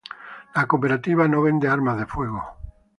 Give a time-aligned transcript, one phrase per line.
[0.55, 2.43] La cooperativa no vende armas de fuego.